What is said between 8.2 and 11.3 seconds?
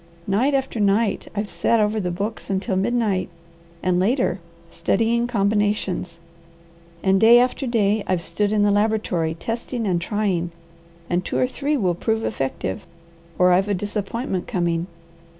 stood in the laboratory testing and trying, and